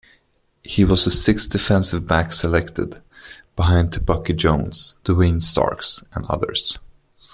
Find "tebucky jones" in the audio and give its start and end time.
3.93-4.95